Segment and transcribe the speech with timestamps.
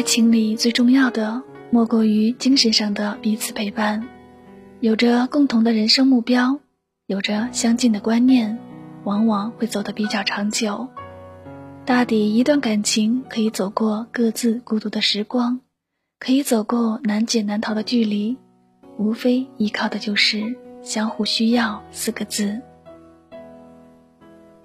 [0.00, 4.08] 爱情里最重要的，莫过于精神上的彼此陪伴，
[4.80, 6.58] 有着共同的人生目标，
[7.06, 8.58] 有着相近的观念，
[9.04, 10.88] 往往会走得比较长久。
[11.84, 15.60] 大抵一段感情可以走过各自孤独的时光，
[16.18, 18.38] 可以走过难解难逃的距离，
[18.96, 22.62] 无非依靠的就是相互需要四个字。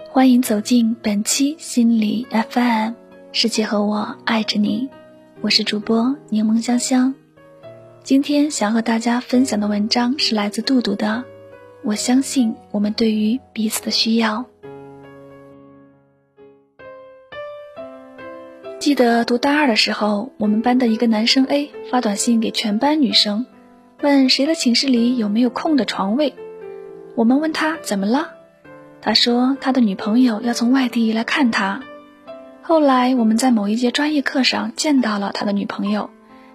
[0.10, 2.94] 欢迎走进本期心理 FM，
[3.34, 4.88] 世界和我爱着你，
[5.42, 7.14] 我是主播柠檬香香。
[8.04, 11.24] 今天想和大家分享的文章是来自杜杜的，
[11.84, 14.46] 我相信我们对于彼此的需要。
[18.80, 23.46] 记得读大二的时候，我们班的一个男生 A 发短信给全班女生，
[24.02, 26.34] 问谁的寝室里有没有空的床位。
[27.16, 28.32] 我们问他怎么了，
[29.02, 31.82] 他说他的女朋友要从外地来看他。
[32.68, 36.10] 后来我们在某一节专业课上见到了他的女朋友，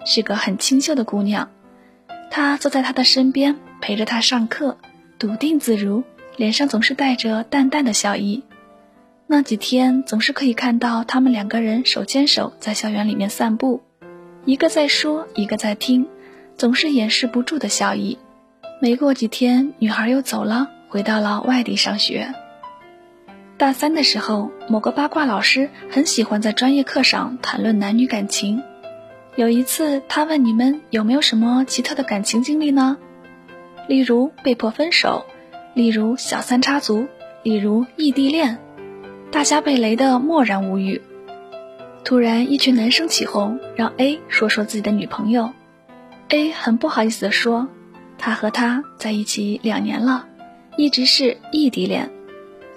[0.05, 1.49] 是个很清秀的姑娘。
[2.29, 4.77] 他坐在他的身边陪着他上课，
[5.17, 6.03] 笃定自如，
[6.35, 8.43] 脸上总是带着淡淡的笑意。
[9.25, 13.81] 那几天总是可以看到他们两个人手牵手在校园里面散步，
[14.43, 16.05] 一个在说，一个在听，
[16.57, 18.17] 总是掩饰不住的笑意。
[18.81, 22.33] 没过几天，女孩又走了，回到了外地上学。
[23.61, 28.63] 大三的时候，某个八卦老师很喜欢在专业课上谈论男女感情。
[29.35, 32.97] 有一次，他问你们有没有什么奇特的感情经历呢？
[33.87, 35.27] 例如被迫分手，
[35.75, 37.05] 例如小三插足，
[37.43, 38.57] 例如异地恋。
[39.29, 40.99] 大家被雷得默然无语。
[42.03, 45.51] 突然，一群男生起哄，让 A 说说自己的女朋友。
[46.29, 47.67] A 很不好意思地说
[48.17, 50.25] ：“他和她在一起两年了，
[50.77, 52.09] 一直是异地恋。”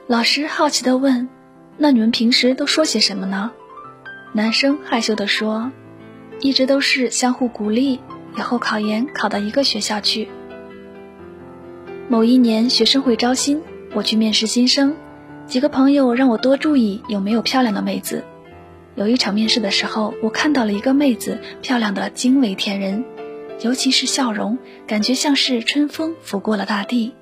[0.06, 1.30] 老师好奇地问
[1.78, 3.52] ：“那你们平时都说些什么呢？”
[4.34, 5.72] 男生害羞地说
[6.41, 8.00] ：“一直都是相互鼓励，
[8.36, 10.28] 以后考研考到一个学校去。”
[12.10, 13.62] 某一年学生会招新，
[13.94, 14.94] 我去面试新生。
[15.47, 18.25] 几个朋友让我多注意有没有漂亮的妹子。
[18.97, 23.06] 有一场面试的时候，我看到了一个妹子，漂亮的惊为天人，
[23.62, 27.15] 尤其是笑容，感觉像是春风拂过了大地。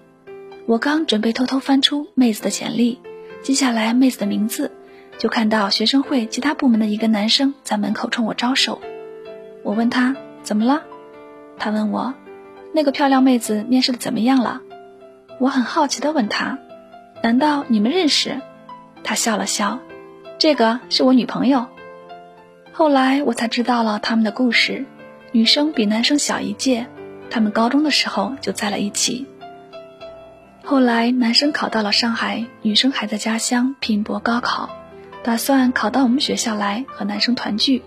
[0.64, 3.00] 我刚准备偷偷翻出妹子的简历，
[3.42, 4.70] 记下来妹子的名字，
[5.18, 8.80] 就看到学生会其他部门的一个男生在门口冲我招手。
[9.64, 10.82] 我问他怎么了，
[11.58, 12.14] 他问我，
[12.72, 14.60] 那个漂亮妹子面试的怎么样了？
[15.40, 16.58] 我很好奇的问他。
[17.22, 18.40] 难道你们认识？
[19.02, 19.80] 他笑了笑，
[20.38, 21.66] 这个是我女朋友。
[22.72, 24.84] 后来我才知道了他们的故事。
[25.32, 26.86] 女生比男生小一届，
[27.30, 29.26] 他们高中的时候就在了一起。
[30.64, 34.70] 后来男生考到了上海，女生还在家乡拼搏高考，
[35.22, 37.82] 打算考到我们学校来和男生团聚。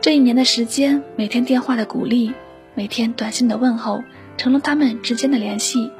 [0.00, 2.34] 这一年的时间，每天电话的鼓励，
[2.74, 4.02] 每天短信的问候，
[4.36, 5.90] 成了他们之间的联系。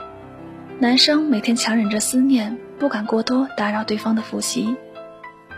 [0.81, 4.77] 男生每天强忍着思念，不敢过多打扰对方的复习。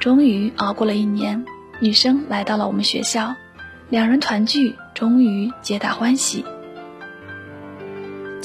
[0.01, 1.45] 终于熬过了一年，
[1.81, 3.35] 女生来到了我们学校，
[3.89, 6.45] 两人团聚，终于皆大欢喜。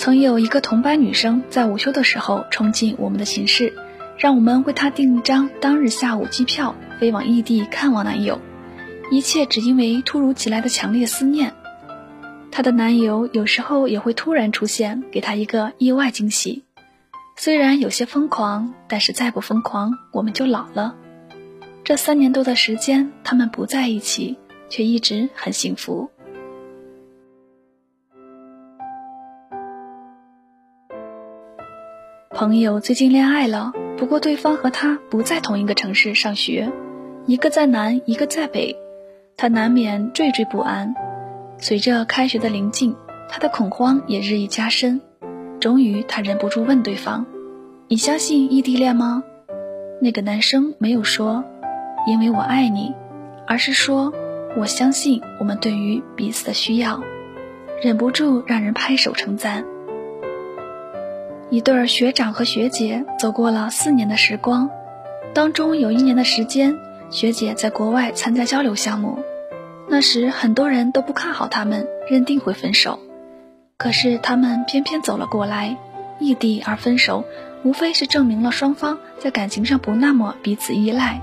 [0.05, 3.73] 曾有一个同班女生在午休的时候冲进我们的寝室，
[4.19, 8.39] 让我们为她订一张当日下午机票飞往异地看望男友，
[9.09, 11.55] 一切只因为突如其来的强烈思念。
[12.51, 16.65] 她的男友有时候也会突然出现，给她一个意外惊喜。
[17.35, 20.93] 虽然有些疯狂，但是再不疯狂，我们就老了。
[21.83, 24.37] 这三年多的时间，他们不在一起，
[24.69, 26.11] 却一直很幸福。
[32.35, 36.69] 朋友最近恋爱了，不过对方和他不在同一个城市上学，
[37.25, 38.75] 一个在南，一个在北，
[39.37, 40.93] 他难免惴惴不安。
[41.57, 42.93] 随着开学的临近，
[43.29, 44.99] 他的恐慌也日益加深。
[45.61, 47.25] 终于，他忍不住问对方
[47.87, 49.23] ：“你相信异地恋吗？”
[50.01, 51.45] 那个男生没有说
[52.05, 52.93] “因为我爱你”，
[53.47, 54.11] 而是说
[54.59, 57.01] “我相信我们对于彼此的需要”，
[57.81, 59.63] 忍不住让人拍手称赞。
[61.51, 64.71] 一对儿学长和学姐走过了四年的时光，
[65.33, 66.75] 当中有一年的时间，
[67.11, 69.19] 学姐在国外参加交流项目，
[69.87, 72.99] 那时很多人都不看好他们，认定会分手。
[73.77, 75.77] 可是他们偏偏走了过来，
[76.19, 77.25] 异地而分手，
[77.63, 81.21] 无非是证明了双方在感情上不那么彼此依赖，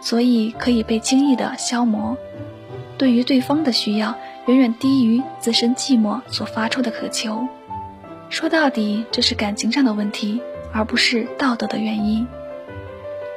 [0.00, 2.16] 所以可以被轻易的消磨。
[2.98, 4.16] 对于对方的需要，
[4.46, 7.46] 远远低于自身寂寞所发出的渴求。
[8.32, 10.40] 说到底，这是感情上的问题，
[10.72, 12.26] 而不是道德的原因。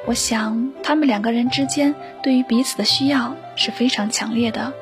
[0.06, 4.72] 我想他们两个人之间对于彼此的需要是非常强烈的，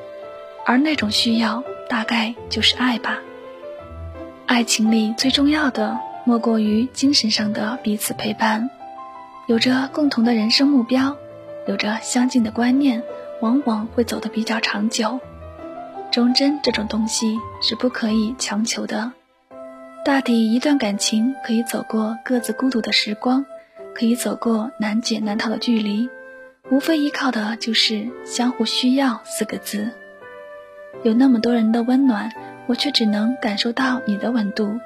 [0.65, 3.19] 而那种需要大概就是爱吧。
[4.47, 8.71] 爱情里最重要的莫过于精神上的彼此陪伴，
[9.49, 11.17] 有着共同的人生目标，
[11.67, 13.03] 有着相近的观念，
[13.41, 15.19] 往往会走得比较长久。
[16.13, 19.11] 忠贞这种东西是不可以强求的。
[20.05, 23.47] 大抵一段感情可以走过各自孤独的时光，
[23.95, 26.11] 可以走过难解难逃的距离，
[26.71, 29.93] 无非依靠的就是相互需要四个字。
[31.05, 32.31] 有那么多人的温暖，
[32.67, 34.79] 我却只能感受到你的温度；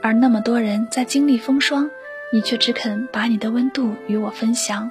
[0.00, 1.90] 而那么多人在经历风霜，
[2.32, 4.88] 你却只肯把你的温度与我分享。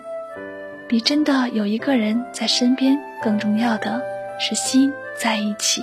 [0.90, 4.02] 比真的有一个人在身边更重要的
[4.40, 5.82] 是心在一起。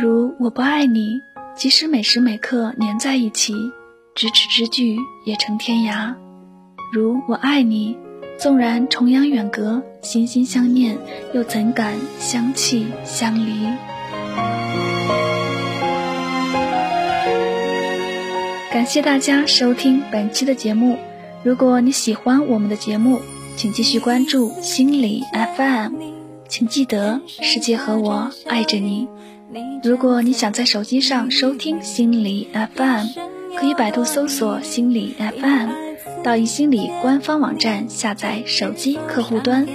[0.00, 1.20] 如我不爱你。
[1.54, 3.54] 即使每时每刻黏在一起，
[4.16, 6.14] 咫尺之距也成天涯。
[6.92, 7.96] 如我爱你，
[8.38, 10.96] 纵然重洋远隔，心心相念，
[11.34, 13.66] 又怎敢相弃相离？
[18.72, 20.98] 感谢大家收听本期的节目。
[21.44, 23.20] 如果你喜欢我们的节目，
[23.56, 25.22] 请继续关注心理
[25.56, 25.94] FM。
[26.48, 29.06] 请记得，世界和我爱着你。
[29.84, 33.06] 如果你想在手机上收听心理 FM，
[33.58, 39.66] 可以百度搜索心理 FM，到一心理官方网站下载手机客户端，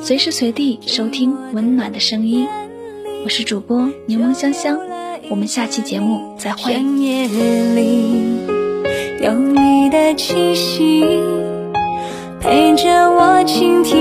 [0.00, 2.48] 随时随地收听温暖的声音。
[3.24, 4.80] 我是主播柠檬香香，
[5.28, 6.72] 我们下期节目再会。
[9.22, 11.04] 有你的气息，
[12.40, 13.99] 陪着我倾听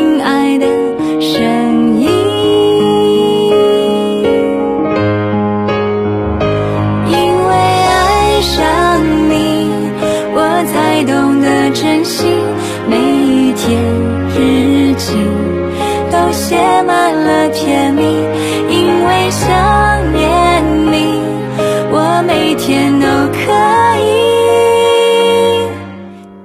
[16.39, 18.01] 写满了甜蜜，
[18.69, 19.45] 因为想
[20.13, 21.21] 念你，
[21.91, 23.41] 我每天都可
[23.99, 24.07] 以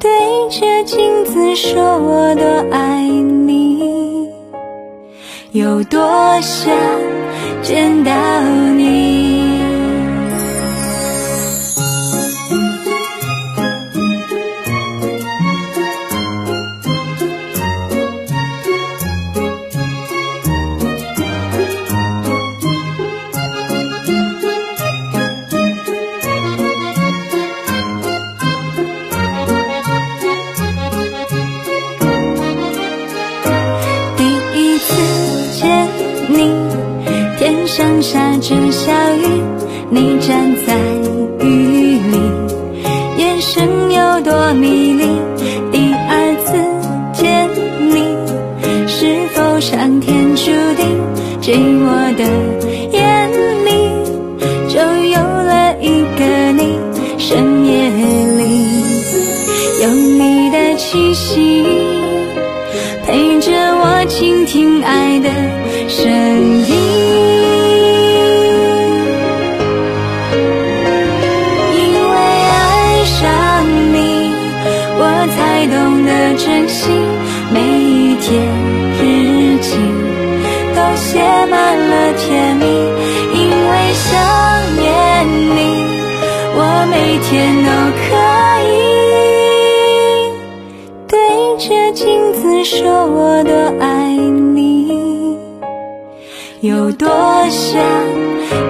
[0.00, 0.10] 对
[0.50, 4.28] 着镜子说：‘我多爱你’，
[5.52, 6.00] 有多
[6.40, 6.74] 想
[7.62, 8.10] 见到
[8.42, 8.73] 你。
[38.04, 39.42] 下着小雨
[39.88, 40.76] 你站在
[41.40, 42.18] 雨里，
[43.16, 45.06] 眼神有多迷离？
[45.72, 46.52] 第二次
[47.14, 47.48] 见
[47.80, 48.04] 你，
[48.86, 50.84] 是否上天注定？
[51.40, 52.24] 寂寞的
[76.36, 76.90] 珍惜
[77.52, 78.42] 每一天
[79.00, 79.76] 日记，
[80.74, 82.64] 都写满了甜蜜。
[83.36, 84.10] 因为想
[84.80, 84.82] 念
[85.56, 85.58] 你，
[86.56, 86.58] 我
[86.90, 86.94] 每
[87.24, 87.32] 天
[87.64, 87.70] 都
[88.00, 88.06] 可
[88.70, 88.72] 以
[91.08, 91.12] 对
[91.58, 93.84] 着镜子说我多爱
[94.54, 95.36] 你，
[96.60, 97.08] 有多
[97.48, 97.82] 想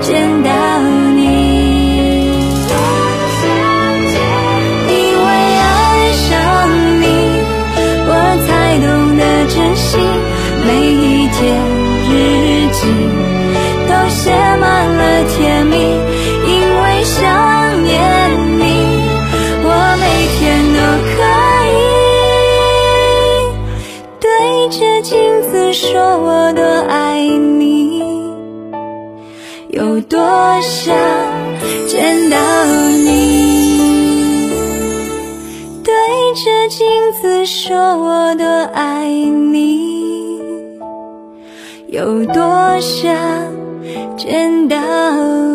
[0.00, 0.50] 见到
[10.66, 11.40] 每一天
[12.10, 12.12] 日
[12.72, 12.80] 记
[13.88, 14.30] 都写
[14.60, 14.64] 满
[14.96, 16.52] 了甜蜜，因
[16.82, 17.20] 为想
[17.82, 17.92] 念
[18.58, 18.62] 你，
[19.62, 19.68] 我
[20.00, 20.02] 每
[20.38, 20.40] 天
[20.74, 20.78] 都
[21.14, 21.16] 可
[21.70, 21.76] 以
[24.20, 24.28] 对
[24.70, 25.12] 着镜
[25.50, 28.02] 子说：我多爱你。
[29.70, 30.18] 有多
[30.60, 30.94] 想
[31.88, 32.36] 见到
[33.04, 33.10] 你，
[35.82, 35.92] 对
[36.34, 36.86] 着镜
[37.20, 39.53] 子说：我多爱你。
[41.88, 43.14] 有多想
[44.16, 45.53] 见到。